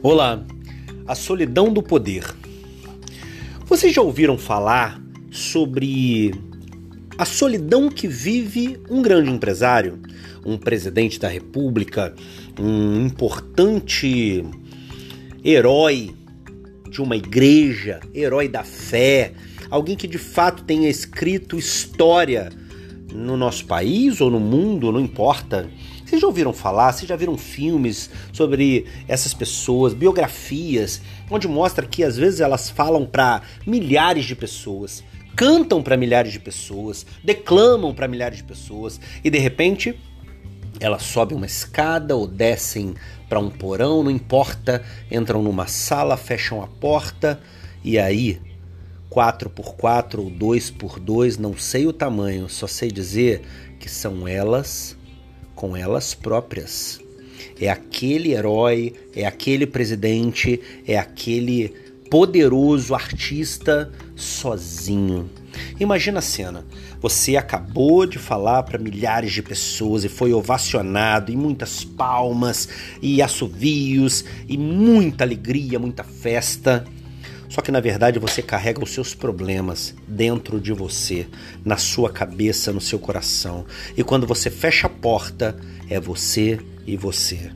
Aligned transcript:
Olá, 0.00 0.46
a 1.08 1.14
solidão 1.16 1.72
do 1.72 1.82
poder. 1.82 2.22
Vocês 3.66 3.92
já 3.92 4.00
ouviram 4.00 4.38
falar 4.38 5.02
sobre 5.28 6.32
a 7.18 7.24
solidão 7.24 7.90
que 7.90 8.06
vive 8.06 8.80
um 8.88 9.02
grande 9.02 9.28
empresário, 9.28 9.98
um 10.46 10.56
presidente 10.56 11.18
da 11.18 11.26
república, 11.26 12.14
um 12.60 13.06
importante 13.06 14.44
herói 15.44 16.14
de 16.88 17.02
uma 17.02 17.16
igreja, 17.16 17.98
herói 18.14 18.46
da 18.46 18.62
fé, 18.62 19.32
alguém 19.68 19.96
que 19.96 20.06
de 20.06 20.18
fato 20.18 20.62
tenha 20.62 20.88
escrito 20.88 21.58
história 21.58 22.50
no 23.12 23.36
nosso 23.36 23.64
país 23.66 24.20
ou 24.20 24.30
no 24.30 24.40
mundo, 24.40 24.92
não 24.92 25.00
importa. 25.00 25.70
Vocês 26.04 26.20
já 26.20 26.26
ouviram 26.26 26.52
falar, 26.52 26.92
vocês 26.92 27.08
já 27.08 27.16
viram 27.16 27.36
filmes 27.36 28.10
sobre 28.32 28.86
essas 29.06 29.34
pessoas, 29.34 29.94
biografias, 29.94 31.02
onde 31.30 31.46
mostra 31.46 31.86
que 31.86 32.02
às 32.02 32.16
vezes 32.16 32.40
elas 32.40 32.70
falam 32.70 33.04
para 33.04 33.42
milhares 33.66 34.24
de 34.24 34.34
pessoas, 34.34 35.04
cantam 35.36 35.82
para 35.82 35.96
milhares 35.96 36.32
de 36.32 36.40
pessoas, 36.40 37.06
declamam 37.22 37.94
para 37.94 38.08
milhares 38.08 38.38
de 38.38 38.44
pessoas 38.44 39.00
e 39.22 39.30
de 39.30 39.38
repente 39.38 39.98
elas 40.80 41.02
sobem 41.02 41.36
uma 41.36 41.46
escada 41.46 42.14
ou 42.14 42.26
descem 42.26 42.94
para 43.28 43.38
um 43.38 43.50
porão, 43.50 44.02
não 44.02 44.10
importa, 44.10 44.82
entram 45.10 45.42
numa 45.42 45.66
sala, 45.66 46.16
fecham 46.16 46.62
a 46.62 46.66
porta 46.66 47.40
e 47.84 47.98
aí 47.98 48.40
4x4 49.10 50.18
ou 50.18 50.30
2x2, 50.30 51.38
não 51.38 51.56
sei 51.56 51.86
o 51.86 51.92
tamanho, 51.92 52.48
só 52.48 52.66
sei 52.66 52.90
dizer 52.90 53.42
que 53.78 53.88
são 53.88 54.26
elas 54.26 54.96
com 55.54 55.76
elas 55.76 56.14
próprias. 56.14 57.00
É 57.60 57.68
aquele 57.68 58.32
herói, 58.32 58.94
é 59.14 59.26
aquele 59.26 59.66
presidente, 59.66 60.60
é 60.86 60.96
aquele 60.96 61.74
poderoso 62.10 62.94
artista 62.94 63.92
sozinho. 64.14 65.28
Imagina 65.78 66.18
a 66.18 66.22
cena. 66.22 66.64
Você 67.00 67.36
acabou 67.36 68.06
de 68.06 68.18
falar 68.18 68.62
para 68.64 68.78
milhares 68.78 69.32
de 69.32 69.42
pessoas 69.42 70.04
e 70.04 70.08
foi 70.08 70.32
ovacionado 70.32 71.30
e 71.30 71.36
muitas 71.36 71.84
palmas 71.84 72.68
e 73.00 73.22
assovios 73.22 74.24
e 74.48 74.56
muita 74.56 75.24
alegria, 75.24 75.78
muita 75.78 76.02
festa. 76.02 76.84
Só 77.48 77.62
que 77.62 77.72
na 77.72 77.80
verdade 77.80 78.18
você 78.18 78.42
carrega 78.42 78.82
os 78.82 78.90
seus 78.90 79.14
problemas 79.14 79.94
dentro 80.06 80.60
de 80.60 80.72
você, 80.72 81.26
na 81.64 81.76
sua 81.76 82.10
cabeça, 82.10 82.72
no 82.72 82.80
seu 82.80 82.98
coração. 82.98 83.64
E 83.96 84.04
quando 84.04 84.26
você 84.26 84.50
fecha 84.50 84.86
a 84.86 84.90
porta, 84.90 85.56
é 85.88 85.98
você 85.98 86.58
e 86.86 86.96
você. 86.96 87.50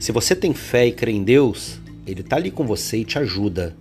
Se 0.00 0.12
você 0.12 0.34
tem 0.34 0.54
fé 0.54 0.86
e 0.86 0.92
crê 0.92 1.12
em 1.12 1.22
Deus, 1.22 1.78
ele 2.06 2.22
está 2.22 2.36
ali 2.36 2.50
com 2.50 2.66
você 2.66 2.98
e 2.98 3.04
te 3.04 3.18
ajuda. 3.18 3.76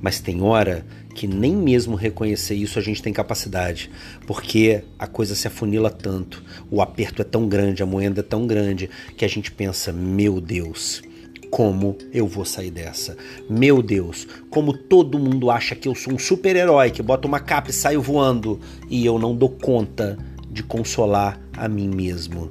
Mas 0.00 0.20
tem 0.20 0.42
hora 0.42 0.84
que 1.14 1.26
nem 1.26 1.56
mesmo 1.56 1.96
reconhecer 1.96 2.54
isso 2.54 2.78
a 2.78 2.82
gente 2.82 3.02
tem 3.02 3.10
capacidade, 3.10 3.90
porque 4.26 4.82
a 4.98 5.06
coisa 5.06 5.34
se 5.34 5.46
afunila 5.46 5.90
tanto, 5.90 6.44
o 6.70 6.82
aperto 6.82 7.22
é 7.22 7.24
tão 7.24 7.48
grande, 7.48 7.82
a 7.82 7.86
moeda 7.86 8.20
é 8.20 8.22
tão 8.22 8.46
grande, 8.46 8.90
que 9.16 9.24
a 9.24 9.28
gente 9.28 9.50
pensa: 9.50 9.92
meu 9.94 10.42
Deus, 10.42 11.02
como 11.56 11.96
eu 12.12 12.26
vou 12.26 12.44
sair 12.44 12.70
dessa? 12.70 13.16
Meu 13.48 13.80
Deus, 13.80 14.28
como 14.50 14.76
todo 14.76 15.18
mundo 15.18 15.50
acha 15.50 15.74
que 15.74 15.88
eu 15.88 15.94
sou 15.94 16.12
um 16.12 16.18
super-herói 16.18 16.90
que 16.90 17.00
bota 17.00 17.26
uma 17.26 17.40
capa 17.40 17.70
e 17.70 17.72
saio 17.72 18.02
voando 18.02 18.60
e 18.90 19.06
eu 19.06 19.18
não 19.18 19.34
dou 19.34 19.48
conta 19.48 20.18
de 20.50 20.62
consolar 20.62 21.40
a 21.56 21.66
mim 21.66 21.88
mesmo. 21.88 22.50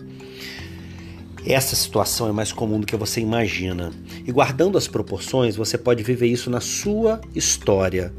Essa 1.45 1.75
situação 1.75 2.27
é 2.27 2.31
mais 2.31 2.51
comum 2.51 2.79
do 2.79 2.87
que 2.87 2.95
você 2.95 3.21
imagina. 3.21 3.91
E 4.25 4.31
guardando 4.31 4.75
as 4.75 4.87
proporções, 4.87 5.55
você 5.55 5.77
pode 5.77 6.01
viver 6.01 6.25
isso 6.25 6.49
na 6.49 6.59
sua 6.59 7.21
história. 7.35 8.11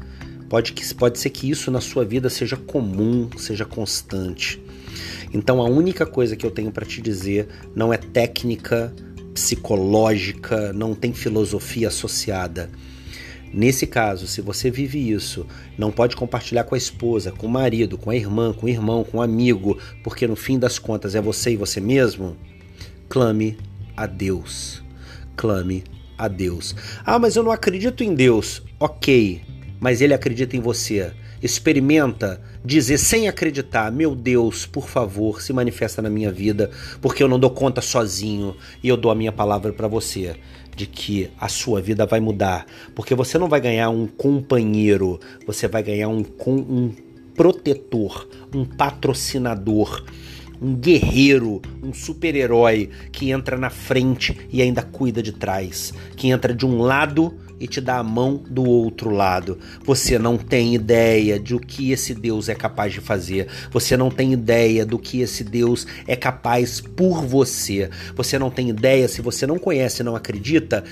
Pode, 0.47 0.71
que, 0.71 0.95
pode 0.95 1.19
ser 1.19 1.31
que 1.31 1.49
isso 1.49 1.69
na 1.69 1.81
sua 1.81 2.05
vida 2.05 2.29
seja 2.29 2.55
comum, 2.55 3.29
seja 3.35 3.65
constante. 3.65 4.63
Então 5.33 5.61
a 5.61 5.65
única 5.65 6.05
coisa 6.05 6.37
que 6.37 6.45
eu 6.45 6.51
tenho 6.51 6.71
para 6.71 6.85
te 6.85 7.01
dizer 7.01 7.49
não 7.75 7.91
é 7.91 7.97
técnica, 7.97 8.93
psicológica, 9.37 10.73
não 10.73 10.95
tem 10.95 11.13
filosofia 11.13 11.89
associada. 11.89 12.71
Nesse 13.53 13.85
caso, 13.85 14.25
se 14.25 14.41
você 14.41 14.71
vive 14.71 15.11
isso, 15.11 15.45
não 15.77 15.91
pode 15.91 16.15
compartilhar 16.15 16.63
com 16.63 16.73
a 16.73 16.77
esposa, 16.77 17.31
com 17.31 17.45
o 17.45 17.49
marido, 17.49 17.99
com 17.99 18.09
a 18.09 18.15
irmã, 18.15 18.51
com 18.51 18.65
o 18.65 18.69
irmão, 18.69 19.03
com 19.03 19.19
o 19.19 19.21
amigo, 19.21 19.77
porque 20.03 20.25
no 20.25 20.35
fim 20.35 20.57
das 20.57 20.79
contas 20.79 21.13
é 21.13 21.21
você 21.21 21.51
e 21.51 21.55
você 21.55 21.79
mesmo, 21.79 22.35
clame 23.07 23.55
a 23.95 24.07
Deus. 24.07 24.81
Clame 25.35 25.83
a 26.17 26.27
Deus. 26.27 26.75
Ah, 27.05 27.19
mas 27.19 27.35
eu 27.35 27.43
não 27.43 27.51
acredito 27.51 28.03
em 28.03 28.15
Deus. 28.15 28.63
Ok, 28.79 29.43
mas 29.79 30.01
ele 30.01 30.15
acredita 30.15 30.57
em 30.57 30.61
você 30.61 31.13
experimenta 31.41 32.41
dizer 32.63 32.97
sem 32.97 33.27
acreditar: 33.27 33.91
Meu 33.91 34.15
Deus, 34.15 34.65
por 34.65 34.87
favor, 34.87 35.41
se 35.41 35.53
manifesta 35.53 36.01
na 36.01 36.09
minha 36.09 36.31
vida, 36.31 36.69
porque 37.01 37.23
eu 37.23 37.27
não 37.27 37.39
dou 37.39 37.49
conta 37.49 37.81
sozinho 37.81 38.55
e 38.83 38.87
eu 38.87 38.97
dou 38.97 39.11
a 39.11 39.15
minha 39.15 39.31
palavra 39.31 39.71
para 39.73 39.87
você 39.87 40.35
de 40.75 40.85
que 40.85 41.31
a 41.39 41.47
sua 41.47 41.81
vida 41.81 42.05
vai 42.05 42.19
mudar, 42.19 42.65
porque 42.93 43.15
você 43.15 43.39
não 43.39 43.49
vai 43.49 43.59
ganhar 43.59 43.89
um 43.89 44.05
companheiro, 44.05 45.19
você 45.45 45.67
vai 45.67 45.81
ganhar 45.81 46.07
um, 46.07 46.23
um 46.47 46.91
protetor, 47.35 48.27
um 48.53 48.63
patrocinador 48.63 50.03
um 50.61 50.75
guerreiro, 50.75 51.61
um 51.83 51.93
super-herói 51.93 52.89
que 53.11 53.31
entra 53.31 53.57
na 53.57 53.69
frente 53.69 54.35
e 54.51 54.61
ainda 54.61 54.81
cuida 54.81 55.21
de 55.21 55.31
trás, 55.31 55.93
que 56.15 56.29
entra 56.29 56.53
de 56.53 56.65
um 56.65 56.79
lado 56.79 57.37
e 57.59 57.67
te 57.67 57.81
dá 57.81 57.97
a 57.97 58.03
mão 58.03 58.43
do 58.49 58.63
outro 58.63 59.09
lado. 59.09 59.57
Você 59.83 60.17
não 60.19 60.37
tem 60.37 60.75
ideia 60.75 61.39
de 61.39 61.55
o 61.55 61.59
que 61.59 61.91
esse 61.91 62.13
Deus 62.13 62.49
é 62.49 62.55
capaz 62.55 62.93
de 62.93 63.01
fazer. 63.01 63.47
Você 63.71 63.97
não 63.97 64.09
tem 64.09 64.33
ideia 64.33 64.85
do 64.85 64.99
que 64.99 65.21
esse 65.21 65.43
Deus 65.43 65.87
é 66.07 66.15
capaz 66.15 66.79
por 66.81 67.25
você. 67.25 67.89
Você 68.15 68.37
não 68.37 68.49
tem 68.49 68.69
ideia, 68.69 69.07
se 69.07 69.21
você 69.21 69.47
não 69.47 69.57
conhece, 69.57 70.03
não 70.03 70.15
acredita, 70.15 70.83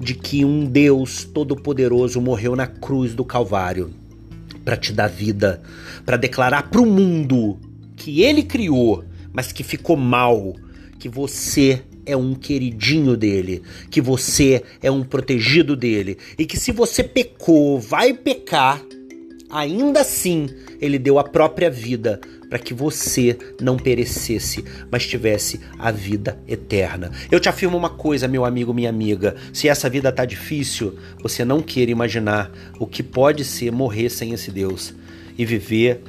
de 0.00 0.14
que 0.14 0.44
um 0.44 0.64
Deus 0.64 1.24
todo-poderoso 1.24 2.20
morreu 2.20 2.54
na 2.54 2.66
cruz 2.66 3.14
do 3.14 3.24
Calvário 3.24 3.90
para 4.64 4.76
te 4.76 4.92
dar 4.92 5.08
vida, 5.08 5.62
para 6.04 6.16
declarar 6.16 6.70
para 6.70 6.80
o 6.80 6.86
mundo 6.86 7.58
que 7.96 8.22
ele 8.22 8.42
criou, 8.42 9.04
mas 9.32 9.50
que 9.50 9.64
ficou 9.64 9.96
mal, 9.96 10.54
que 10.98 11.08
você 11.08 11.82
é 12.08 12.16
um 12.16 12.34
queridinho 12.34 13.16
dele, 13.16 13.62
que 13.90 14.00
você 14.00 14.62
é 14.82 14.90
um 14.90 15.04
protegido 15.04 15.76
dele 15.76 16.18
e 16.38 16.46
que 16.46 16.56
se 16.56 16.72
você 16.72 17.04
pecou, 17.04 17.78
vai 17.78 18.14
pecar, 18.14 18.82
ainda 19.50 20.00
assim 20.00 20.48
ele 20.80 20.98
deu 20.98 21.18
a 21.18 21.24
própria 21.24 21.70
vida 21.70 22.20
para 22.48 22.58
que 22.58 22.72
você 22.72 23.36
não 23.60 23.76
perecesse, 23.76 24.64
mas 24.90 25.06
tivesse 25.06 25.60
a 25.78 25.90
vida 25.90 26.38
eterna. 26.48 27.12
Eu 27.30 27.38
te 27.38 27.48
afirmo 27.48 27.76
uma 27.76 27.90
coisa, 27.90 28.26
meu 28.26 28.44
amigo, 28.44 28.72
minha 28.72 28.88
amiga: 28.88 29.36
se 29.52 29.68
essa 29.68 29.90
vida 29.90 30.10
tá 30.10 30.24
difícil, 30.24 30.98
você 31.22 31.44
não 31.44 31.60
queira 31.60 31.90
imaginar 31.90 32.50
o 32.78 32.86
que 32.86 33.02
pode 33.02 33.44
ser 33.44 33.70
morrer 33.70 34.08
sem 34.08 34.32
esse 34.32 34.50
Deus 34.50 34.94
e 35.36 35.44
viver 35.44 36.00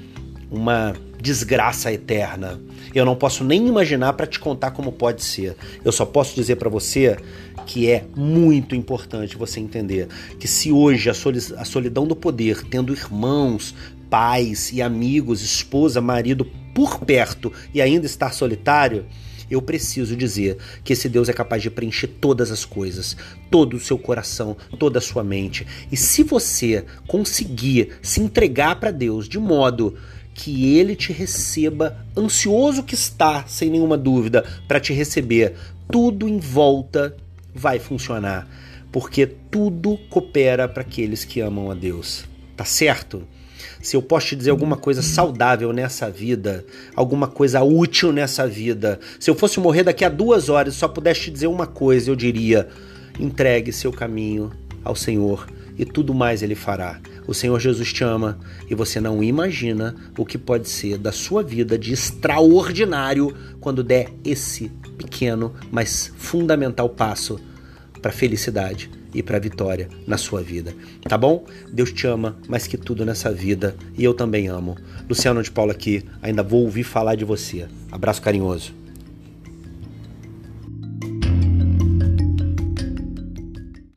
uma 0.49 0.95
desgraça 1.21 1.91
eterna. 1.91 2.59
Eu 2.93 3.05
não 3.05 3.15
posso 3.15 3.43
nem 3.43 3.67
imaginar 3.67 4.13
para 4.13 4.25
te 4.25 4.39
contar 4.39 4.71
como 4.71 4.91
pode 4.91 5.23
ser. 5.23 5.55
Eu 5.83 5.91
só 5.91 6.05
posso 6.05 6.35
dizer 6.35 6.55
para 6.55 6.69
você 6.69 7.17
que 7.65 7.89
é 7.89 8.05
muito 8.15 8.75
importante 8.75 9.37
você 9.37 9.59
entender 9.59 10.07
que 10.39 10.47
se 10.47 10.71
hoje 10.71 11.09
a 11.09 11.65
solidão 11.65 12.07
do 12.07 12.15
poder, 12.15 12.63
tendo 12.63 12.93
irmãos, 12.93 13.75
pais 14.09 14.71
e 14.71 14.81
amigos, 14.81 15.41
esposa, 15.41 16.01
marido 16.01 16.45
por 16.73 16.99
perto 16.99 17.51
e 17.73 17.81
ainda 17.81 18.05
estar 18.05 18.33
solitário, 18.33 19.05
eu 19.49 19.61
preciso 19.61 20.15
dizer 20.15 20.57
que 20.83 20.93
esse 20.93 21.09
Deus 21.09 21.27
é 21.27 21.33
capaz 21.33 21.61
de 21.61 21.71
preencher 21.71 22.07
todas 22.07 22.51
as 22.51 22.63
coisas, 22.65 23.17
todo 23.49 23.75
o 23.75 23.79
seu 23.79 23.97
coração, 23.97 24.55
toda 24.77 24.99
a 24.99 25.01
sua 25.01 25.23
mente. 25.23 25.65
E 25.91 25.97
se 25.97 26.23
você 26.23 26.85
conseguir 27.07 27.97
se 28.01 28.21
entregar 28.21 28.79
para 28.79 28.91
Deus 28.91 29.27
de 29.27 29.39
modo 29.39 29.97
que 30.39 30.77
ele 30.77 30.95
te 30.95 31.11
receba, 31.11 31.97
ansioso 32.17 32.81
que 32.81 32.93
está, 32.93 33.43
sem 33.45 33.69
nenhuma 33.69 33.97
dúvida, 33.97 34.45
para 34.69 34.79
te 34.79 34.93
receber. 34.93 35.53
Tudo 35.91 36.29
em 36.29 36.39
volta 36.39 37.13
vai 37.53 37.77
funcionar, 37.77 38.47
porque 38.89 39.27
tudo 39.27 39.97
coopera 40.09 40.65
para 40.65 40.81
aqueles 40.81 41.25
que 41.25 41.41
amam 41.41 41.69
a 41.69 41.73
Deus. 41.73 42.23
Tá 42.55 42.63
certo? 42.63 43.27
Se 43.81 43.97
eu 43.97 44.01
posso 44.01 44.27
te 44.27 44.37
dizer 44.37 44.51
alguma 44.51 44.77
coisa 44.77 45.01
saudável 45.01 45.73
nessa 45.73 46.09
vida, 46.09 46.65
alguma 46.95 47.27
coisa 47.27 47.61
útil 47.61 48.13
nessa 48.13 48.47
vida, 48.47 48.97
se 49.19 49.29
eu 49.29 49.35
fosse 49.35 49.59
morrer 49.59 49.83
daqui 49.83 50.05
a 50.05 50.09
duas 50.09 50.47
horas 50.47 50.73
e 50.73 50.77
só 50.77 50.87
pudesse 50.87 51.23
te 51.23 51.31
dizer 51.31 51.47
uma 51.47 51.67
coisa, 51.67 52.09
eu 52.09 52.15
diria: 52.15 52.69
entregue 53.19 53.73
seu 53.73 53.91
caminho 53.91 54.53
ao 54.85 54.95
Senhor 54.95 55.45
e 55.79 55.85
tudo 55.85 56.13
mais 56.13 56.43
ele 56.43 56.55
fará. 56.55 56.99
O 57.25 57.33
Senhor 57.33 57.57
Jesus 57.57 57.93
te 57.93 58.03
ama 58.03 58.37
e 58.69 58.75
você 58.75 58.99
não 58.99 59.23
imagina 59.23 59.95
o 60.17 60.25
que 60.25 60.37
pode 60.37 60.67
ser 60.67 60.97
da 60.97 61.13
sua 61.13 61.41
vida 61.41 61.77
de 61.79 61.93
extraordinário 61.93 63.33
quando 63.61 63.81
der 63.81 64.09
esse 64.25 64.69
pequeno, 64.97 65.53
mas 65.71 66.11
fundamental 66.17 66.89
passo 66.89 67.39
para 68.01 68.11
a 68.11 68.13
felicidade 68.13 68.91
e 69.13 69.23
para 69.23 69.37
a 69.37 69.39
vitória 69.39 69.87
na 70.05 70.17
sua 70.17 70.41
vida. 70.41 70.73
Tá 71.07 71.17
bom? 71.17 71.45
Deus 71.71 71.91
te 71.91 72.05
ama 72.05 72.37
mais 72.47 72.67
que 72.67 72.77
tudo 72.77 73.05
nessa 73.05 73.31
vida 73.31 73.75
e 73.97 74.03
eu 74.03 74.13
também 74.13 74.47
amo. 74.47 74.77
Luciano 75.07 75.41
de 75.41 75.49
Paula 75.49 75.71
aqui, 75.71 76.03
ainda 76.21 76.43
vou 76.43 76.63
ouvir 76.63 76.83
falar 76.83 77.15
de 77.15 77.25
você. 77.25 77.67
Abraço 77.91 78.21
carinhoso. 78.21 78.73